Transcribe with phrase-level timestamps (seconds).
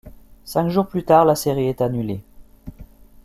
[0.45, 2.23] Cinq jours plus tard, la série est annulée.